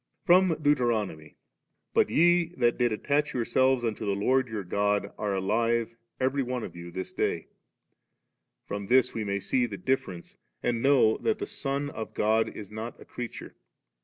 5* 0.21 0.25
From 0.25 0.57
Deuteronomy; 0.63 1.35
'But 1.93 2.09
ye 2.09 2.55
that 2.57 2.75
did 2.79 2.91
atladi 2.91 3.33
yourselves 3.33 3.85
unto 3.85 4.03
the 4.03 4.15
Lord 4.19 4.47
your 4.47 4.63
God 4.63 5.13
are 5.15 5.35
alive 5.35 5.95
every 6.19 6.41
one 6.41 6.63
of 6.63 6.75
you 6.75 6.89
this 6.89 7.13
day«.' 7.13 7.49
From 8.67 8.87
this 8.87 9.13
we 9.13 9.23
may 9.23 9.39
see 9.39 9.67
the 9.67 9.77
difference, 9.77 10.37
and 10.63 10.81
know 10.81 11.19
that 11.19 11.37
the 11.37 11.45
Son 11.45 11.91
of 11.91 12.15
God 12.15 12.49
is 12.49 12.71
not 12.71 12.99
a 12.99 13.05
creature. 13.05 13.53